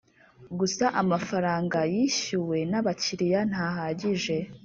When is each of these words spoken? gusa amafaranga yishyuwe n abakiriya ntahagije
gusa 0.59 0.85
amafaranga 1.01 1.77
yishyuwe 1.93 2.57
n 2.71 2.73
abakiriya 2.79 3.41
ntahagije 3.51 4.37